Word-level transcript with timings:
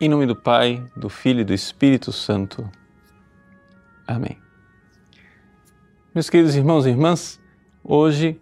Em 0.00 0.08
nome 0.08 0.26
do 0.26 0.36
Pai, 0.36 0.86
do 0.96 1.08
Filho 1.08 1.40
e 1.40 1.44
do 1.44 1.52
Espírito 1.52 2.12
Santo. 2.12 2.70
Amém. 4.06 4.38
Meus 6.14 6.30
queridos 6.30 6.54
irmãos 6.54 6.86
e 6.86 6.90
irmãs, 6.90 7.40
hoje 7.82 8.40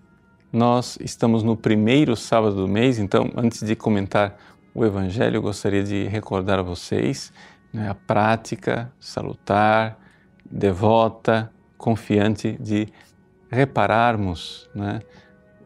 nós 0.52 0.98
estamos 1.00 1.42
no 1.42 1.56
primeiro 1.56 2.14
sábado 2.14 2.56
do 2.56 2.68
mês, 2.68 2.98
então 2.98 3.30
antes 3.34 3.66
de 3.66 3.74
comentar 3.74 4.36
o 4.74 4.84
Evangelho, 4.84 5.36
eu 5.36 5.42
gostaria 5.42 5.82
de 5.82 6.04
recordar 6.04 6.58
a 6.58 6.62
vocês 6.62 7.32
né, 7.72 7.88
a 7.88 7.94
prática 7.94 8.92
salutar, 9.00 9.98
devota, 10.44 11.50
confiante 11.78 12.52
de 12.60 12.86
repararmos 13.50 14.68
né, 14.74 15.00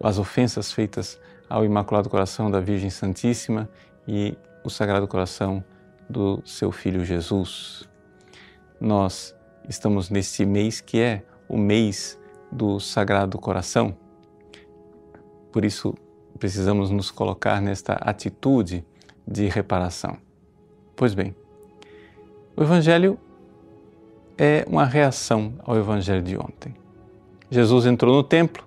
as 0.01 0.19
ofensas 0.19 0.71
feitas 0.71 1.21
ao 1.49 1.65
Imaculado 1.65 2.09
Coração 2.09 2.49
da 2.49 2.61
Virgem 2.61 2.91
Santíssima 2.91 3.69
e 4.07 4.39
o 4.63 4.71
Sagrado 4.71 5.09
Coração 5.09 5.65
do 6.11 6.43
seu 6.45 6.73
Filho 6.73 7.05
Jesus. 7.05 7.89
Nós 8.81 9.35
estamos 9.69 10.11
neste 10.11 10.45
mês 10.45 10.81
que 10.81 11.01
é 11.01 11.23
o 11.49 11.57
mês 11.57 12.19
do 12.51 12.81
Sagrado 12.81 13.39
Coração. 13.39 13.97
Por 15.53 15.65
isso, 15.65 15.95
precisamos 16.39 16.91
nos 16.91 17.11
colocar 17.11 17.61
nesta 17.61 17.93
atitude 17.95 18.85
de 19.27 19.47
reparação. 19.49 20.19
Pois 20.97 21.15
bem, 21.15 21.35
o 22.57 22.63
Evangelho 22.63 23.19
é 24.37 24.65
uma 24.67 24.85
reação 24.85 25.55
ao 25.61 25.77
Evangelho 25.77 26.23
de 26.23 26.37
ontem. 26.37 26.75
Jesus 27.51 27.87
entrou 27.87 28.15
no 28.15 28.25
templo, 28.25 28.67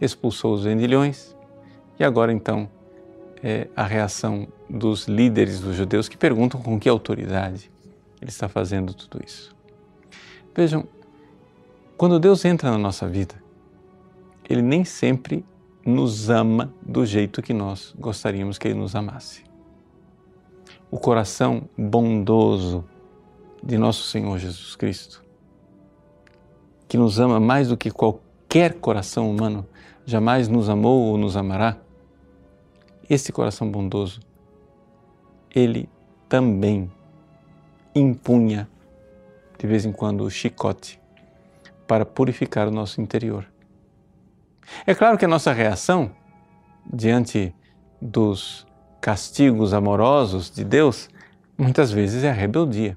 expulsou 0.00 0.54
os 0.54 0.64
vendilhões 0.64 1.36
e 1.98 2.04
agora 2.04 2.32
então 2.32 2.68
é 3.42 3.68
a 3.76 3.84
reação 3.84 4.48
dos 4.74 5.06
líderes 5.06 5.60
dos 5.60 5.76
judeus 5.76 6.08
que 6.08 6.16
perguntam 6.16 6.60
com 6.60 6.80
que 6.80 6.88
autoridade 6.88 7.70
ele 8.20 8.30
está 8.30 8.48
fazendo 8.48 8.92
tudo 8.92 9.22
isso. 9.24 9.54
Vejam, 10.54 10.84
quando 11.96 12.18
Deus 12.18 12.44
entra 12.44 12.70
na 12.70 12.78
nossa 12.78 13.06
vida, 13.06 13.34
ele 14.48 14.62
nem 14.62 14.84
sempre 14.84 15.44
nos 15.86 16.28
ama 16.28 16.72
do 16.82 17.06
jeito 17.06 17.40
que 17.40 17.52
nós 17.52 17.94
gostaríamos 17.98 18.58
que 18.58 18.66
ele 18.66 18.78
nos 18.78 18.96
amasse. 18.96 19.44
O 20.90 20.98
coração 20.98 21.68
bondoso 21.78 22.84
de 23.62 23.78
nosso 23.78 24.04
Senhor 24.04 24.38
Jesus 24.38 24.74
Cristo, 24.74 25.24
que 26.88 26.96
nos 26.96 27.20
ama 27.20 27.38
mais 27.38 27.68
do 27.68 27.76
que 27.76 27.90
qualquer 27.90 28.74
coração 28.74 29.30
humano 29.30 29.66
jamais 30.04 30.48
nos 30.48 30.68
amou 30.68 31.02
ou 31.04 31.18
nos 31.18 31.36
amará, 31.36 31.78
esse 33.08 33.32
coração 33.32 33.70
bondoso, 33.70 34.20
ele 35.54 35.88
também 36.28 36.90
impunha 37.94 38.68
de 39.58 39.66
vez 39.66 39.84
em 39.84 39.92
quando 39.92 40.24
o 40.24 40.30
chicote 40.30 41.00
para 41.86 42.04
purificar 42.04 42.66
o 42.66 42.70
nosso 42.70 43.00
interior. 43.00 43.46
É 44.86 44.94
claro 44.94 45.16
que 45.16 45.24
a 45.24 45.28
nossa 45.28 45.52
reação 45.52 46.10
diante 46.92 47.54
dos 48.00 48.66
castigos 49.00 49.72
amorosos 49.72 50.50
de 50.50 50.64
Deus 50.64 51.08
muitas 51.56 51.92
vezes 51.92 52.24
é 52.24 52.30
a 52.30 52.32
rebeldia, 52.32 52.96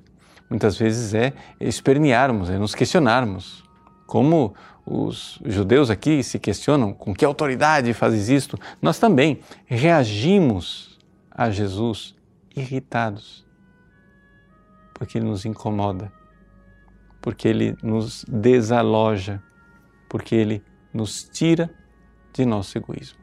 muitas 0.50 0.78
vezes 0.78 1.13
é 1.13 1.33
espernearmos, 1.59 2.50
é 2.50 2.58
nos 2.58 2.73
questionarmos. 2.73 3.63
Como 4.05 4.55
os 4.85 5.39
judeus 5.45 5.89
aqui 5.89 6.23
se 6.23 6.39
questionam 6.39 6.94
com 6.94 7.13
que 7.13 7.25
autoridade 7.25 7.94
fazes 7.94 8.30
isto, 8.30 8.58
nós 8.81 8.97
também 8.97 9.41
reagimos 9.66 10.97
a 11.30 11.52
Jesus 11.52 12.16
irritados, 12.57 13.45
porque 14.94 15.18
ele 15.18 15.25
nos 15.25 15.45
incomoda, 15.45 16.12
porque 17.22 17.47
ele 17.47 17.78
nos 17.84 18.25
desaloja, 18.25 19.41
porque 20.09 20.35
ele 20.35 20.63
nos 20.94 21.23
tira 21.23 21.69
de 22.34 22.45
nosso 22.45 22.78
egoísmo. 22.78 23.19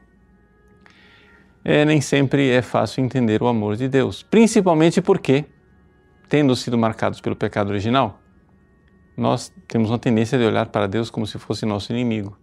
É, 1.63 1.83
nem 1.83 1.99
sempre 1.99 2.49
é 2.49 2.61
fácil 2.61 3.03
entender 3.03 3.41
o 3.41 3.47
amor 3.47 3.75
de 3.75 3.89
Deus, 3.89 4.21
principalmente 4.21 5.01
porque, 5.01 5.45
tendo 6.29 6.55
sido 6.55 6.77
marcados 6.77 7.19
pelo 7.19 7.35
pecado 7.35 7.69
original, 7.69 8.21
nós 9.17 9.51
temos 9.67 9.89
uma 9.89 9.97
tendência 9.97 10.37
de 10.37 10.45
olhar 10.45 10.67
para 10.67 10.87
Deus 10.87 11.09
como 11.09 11.25
se 11.25 11.39
fosse 11.39 11.65
nosso 11.65 11.91
inimigo. 11.91 12.37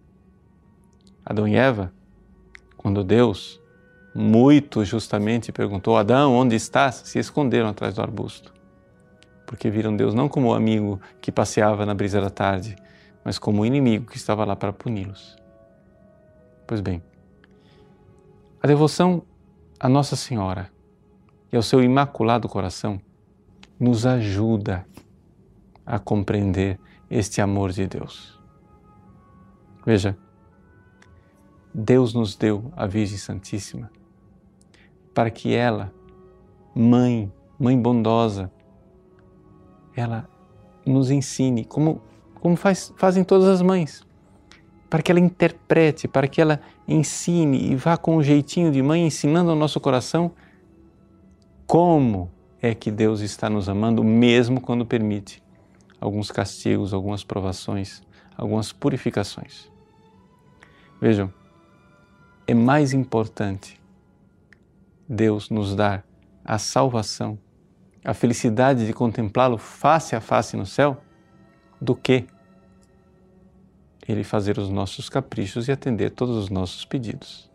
Adão 1.25 1.47
e 1.47 1.55
Eva, 1.55 1.93
quando 2.75 3.03
Deus 3.03 3.62
muito 4.13 4.85
justamente 4.85 5.51
perguntou: 5.51 5.97
Adão, 5.97 6.35
onde 6.35 6.55
estás? 6.55 7.01
se 7.05 7.19
esconderam 7.19 7.69
atrás 7.69 7.95
do 7.95 8.01
arbusto. 8.01 8.53
Porque 9.45 9.69
viram 9.69 9.95
Deus 9.95 10.13
não 10.13 10.29
como 10.29 10.49
o 10.49 10.53
amigo 10.53 11.01
que 11.19 11.31
passeava 11.31 11.85
na 11.85 11.93
brisa 11.93 12.21
da 12.21 12.29
tarde, 12.29 12.75
mas 13.23 13.39
como 13.39 13.61
o 13.61 13.65
inimigo 13.65 14.05
que 14.05 14.17
estava 14.17 14.45
lá 14.45 14.55
para 14.55 14.73
puni-los. 14.73 15.35
Pois 16.67 16.81
bem, 16.81 17.03
a 18.61 18.67
devoção 18.67 19.23
a 19.79 19.89
Nossa 19.89 20.15
Senhora 20.15 20.71
e 21.51 21.55
ao 21.55 21.61
seu 21.61 21.83
imaculado 21.83 22.47
coração 22.47 23.01
nos 23.79 24.05
ajuda 24.05 24.85
a 25.85 25.99
compreender 25.99 26.79
este 27.09 27.41
amor 27.41 27.71
de 27.71 27.85
Deus. 27.85 28.39
Veja, 29.85 30.17
Deus 31.73 32.13
nos 32.13 32.35
deu 32.35 32.71
a 32.77 32.87
Virgem 32.87 33.17
Santíssima 33.17 33.91
para 35.13 35.29
que 35.29 35.53
ela, 35.53 35.93
mãe, 36.75 37.31
mãe 37.59 37.79
bondosa, 37.79 38.51
ela 39.95 40.27
nos 40.85 41.11
ensine, 41.11 41.63
como, 41.63 42.01
como 42.35 42.55
faz, 42.55 42.93
fazem 42.97 43.23
todas 43.23 43.47
as 43.47 43.61
mães, 43.61 44.05
para 44.89 45.01
que 45.01 45.11
ela 45.11 45.19
interprete, 45.19 46.07
para 46.07 46.27
que 46.27 46.41
ela 46.41 46.59
ensine 46.87 47.71
e 47.71 47.75
vá 47.75 47.95
com 47.95 48.17
um 48.17 48.23
jeitinho 48.23 48.71
de 48.71 48.81
mãe 48.81 49.05
ensinando 49.05 49.51
ao 49.51 49.55
nosso 49.55 49.79
coração 49.79 50.31
como 51.65 52.29
é 52.61 52.73
que 52.73 52.91
Deus 52.91 53.21
está 53.21 53.49
nos 53.49 53.67
amando, 53.69 54.03
mesmo 54.03 54.61
quando 54.61 54.85
permite 54.85 55.41
alguns 55.99 56.31
castigos, 56.31 56.93
algumas 56.93 57.23
provações, 57.23 58.01
algumas 58.37 58.71
purificações. 58.71 59.71
Vejam, 60.99 61.33
é 62.45 62.53
mais 62.53 62.93
importante 62.93 63.81
Deus 65.07 65.49
nos 65.49 65.75
dar 65.75 66.05
a 66.43 66.57
salvação, 66.57 67.37
a 68.03 68.13
felicidade 68.13 68.85
de 68.85 68.93
contemplá-lo 68.93 69.57
face 69.57 70.15
a 70.15 70.21
face 70.21 70.57
no 70.57 70.65
céu, 70.65 71.01
do 71.79 71.95
que 71.95 72.25
Ele 74.07 74.23
fazer 74.23 74.57
os 74.57 74.69
nossos 74.69 75.09
caprichos 75.09 75.67
e 75.67 75.71
atender 75.71 76.11
todos 76.11 76.35
os 76.35 76.49
nossos 76.49 76.85
pedidos. 76.85 77.49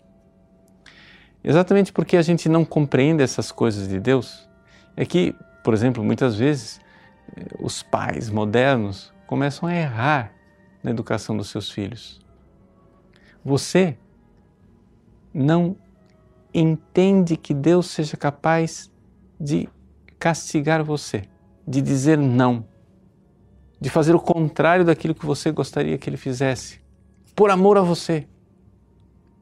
Exatamente 1.43 1.93
porque 1.93 2.17
a 2.17 2.23
gente 2.23 2.49
não 2.49 2.65
compreende 2.65 3.23
essas 3.23 3.53
coisas 3.53 3.89
de 3.89 4.01
Deus, 4.01 4.49
é 4.97 5.07
que, 5.07 5.35
por 5.63 5.73
exemplo, 5.73 6.03
muitas 6.03 6.37
vezes 6.37 6.81
os 7.61 7.83
pais 7.83 8.31
modernos 8.31 9.13
começam 9.27 9.69
a 9.69 9.75
errar 9.75 10.33
na 10.83 10.91
educação 10.91 11.37
dos 11.37 11.49
seus 11.49 11.71
filhos. 11.71 12.21
Você 13.45 13.97
não 15.33 15.77
entende 16.53 17.37
que 17.37 17.53
Deus 17.53 17.87
seja 17.87 18.17
capaz 18.17 18.91
de 19.41 19.69
castigar 20.19 20.83
você, 20.83 21.25
de 21.67 21.81
dizer 21.81 22.19
não, 22.19 22.65
de 23.81 23.89
fazer 23.91 24.15
o 24.15 24.21
contrário 24.21 24.85
daquilo 24.85 25.15
que 25.15 25.27
você 25.27 25.51
gostaria 25.51 25.99
que 25.99 26.09
ele 26.09 26.17
fizesse, 26.17 26.81
por 27.35 27.51
amor 27.51 27.79
a 27.79 27.83
você. 27.83 28.27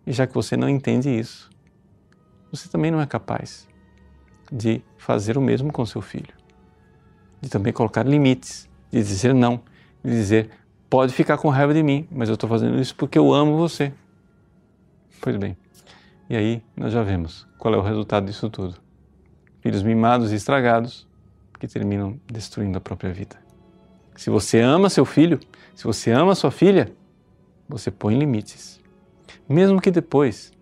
E 0.07 0.13
já 0.13 0.27
que 0.27 0.35
você 0.35 0.57
não 0.57 0.69
entende 0.69 1.09
isso, 1.09 1.51
você 2.51 2.69
também 2.69 2.91
não 2.91 3.01
é 3.01 3.07
capaz 3.07 3.67
de 4.53 4.83
fazer 4.97 5.37
o 5.37 5.41
mesmo 5.41 5.73
com 5.73 5.85
seu 5.85 6.01
filho 6.01 6.37
de 7.41 7.49
também 7.49 7.73
colocar 7.73 8.05
limites, 8.05 8.69
de 8.91 8.99
dizer 8.99 9.35
não, 9.35 9.61
de 10.05 10.11
dizer 10.11 10.51
pode 10.89 11.13
ficar 11.13 11.37
com 11.39 11.49
raiva 11.49 11.75
de 11.75 11.83
mim, 11.83 12.07
mas 12.11 12.29
eu 12.29 12.35
estou 12.35 12.49
fazendo 12.49 12.81
isso 12.81 12.95
porque 12.95 13.19
eu 13.19 13.33
amo 13.33 13.57
você. 13.57 13.93
Pois 15.21 15.37
bem, 15.37 15.57
e 16.29 16.37
aí 16.37 16.63
nós 16.77 16.93
já 16.93 17.03
vemos 17.03 17.47
qual 17.59 17.75
é 17.75 17.77
o 17.77 17.83
resultado 17.83 18.27
disso 18.27 18.51
tudo. 18.51 18.77
Filhos 19.61 19.83
mimados 19.83 20.33
e 20.33 20.35
estragados 20.35 21.07
que 21.59 21.67
terminam 21.67 22.21
destruindo 22.27 22.79
a 22.79 22.81
própria 22.81 23.13
vida. 23.13 23.37
Se 24.17 24.31
você 24.31 24.61
ama 24.61 24.89
seu 24.89 25.05
filho, 25.05 25.39
se 25.75 25.85
você 25.85 26.11
ama 26.11 26.35
sua 26.35 26.51
filha, 26.51 26.93
você 27.69 27.91
põe 27.91 28.19
limites. 28.19 28.81
Mesmo 29.49 29.81
que 29.81 29.91
depois 29.91 30.53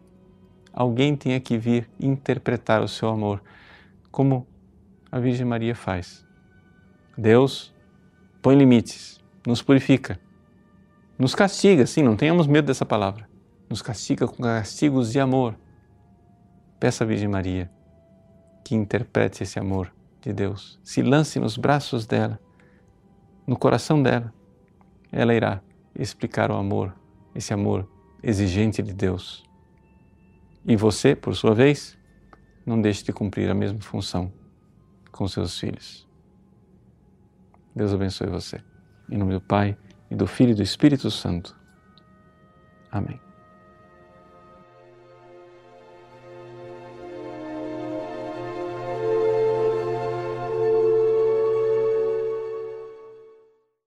alguém 0.73 1.17
tenha 1.17 1.41
que 1.41 1.57
vir 1.57 1.89
interpretar 2.01 2.83
o 2.83 2.89
seu 2.89 3.09
amor, 3.09 3.43
como 4.11 4.47
a 5.11 5.19
Virgem 5.19 5.47
Maria 5.47 5.75
faz. 5.75 6.27
Deus 7.17 7.73
põe 8.43 8.57
limites, 8.57 9.21
nos 9.47 9.63
purifica, 9.63 10.19
nos 11.19 11.35
castiga, 11.35 11.87
sim, 11.87 12.03
não 12.03 12.17
tenhamos 12.17 12.47
medo 12.47 12.67
dessa 12.67 12.85
palavra. 12.85 13.29
Nos 13.75 13.83
castiga 13.83 14.29
com 14.29 14.41
castigos 14.41 15.11
de 15.11 15.19
amor. 15.19 15.59
Peça 16.79 17.03
à 17.03 17.07
Virgem 17.09 17.27
Maria 17.27 17.69
que 18.65 18.73
interprete 18.73 19.43
esse 19.43 19.59
amor 19.59 19.93
de 20.23 20.33
Deus, 20.33 20.79
se 20.85 21.03
lance 21.03 21.41
nos 21.41 21.57
braços 21.57 22.07
dela, 22.07 22.39
no 23.45 23.57
coração 23.59 24.01
dela. 24.01 24.33
Ela 25.11 25.35
irá 25.35 25.61
explicar 25.93 26.53
o 26.53 26.55
amor, 26.55 26.95
esse 27.35 27.53
amor 27.53 27.91
exigente 28.23 28.81
de 28.81 28.95
Deus. 28.95 29.43
E 30.65 30.77
você, 30.77 31.17
por 31.17 31.35
sua 31.35 31.53
vez, 31.53 31.99
não 32.65 32.81
deixe 32.81 33.03
de 33.03 33.13
cumprir 33.13 33.51
a 33.51 33.55
mesma 33.55 33.81
função 33.81 34.33
com 35.11 35.27
seus 35.27 35.59
filhos. 35.59 36.09
Deus 37.75 37.93
abençoe 37.93 38.29
você. 38.29 38.63
Em 39.11 39.19
nome 39.19 39.33
do 39.33 39.41
Pai, 39.41 39.77
e 40.09 40.15
do 40.15 40.29
Filho 40.29 40.53
e 40.53 40.55
do 40.55 40.63
Espírito 40.63 41.11
Santo. 41.11 41.57
Amém. 42.93 43.24